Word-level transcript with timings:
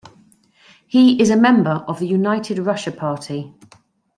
He 0.87 1.21
is 1.21 1.29
a 1.29 1.37
member 1.37 1.85
of 1.87 1.99
the 1.99 2.07
United 2.07 2.57
Russia 2.57 2.91
party. 2.91 3.53